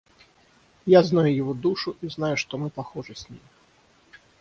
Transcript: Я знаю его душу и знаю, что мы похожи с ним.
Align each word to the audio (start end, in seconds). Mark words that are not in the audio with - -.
Я 0.87 1.03
знаю 1.03 1.35
его 1.35 1.53
душу 1.53 1.95
и 2.01 2.07
знаю, 2.07 2.35
что 2.35 2.57
мы 2.57 2.71
похожи 2.71 3.13
с 3.13 3.29
ним. 3.29 3.39